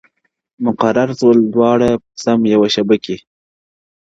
[0.65, 1.89] •مقرر سوه دواړه
[2.23, 3.15] سم یوه شعبه کي,